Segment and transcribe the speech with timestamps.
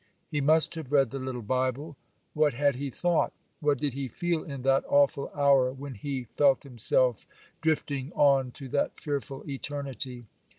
[0.31, 1.95] He must have read the little Bible!
[2.33, 3.33] What had he thought?
[3.59, 7.27] What did he feel in that awful hour when he felt himself
[7.61, 10.25] drifting on to that fearful eternity?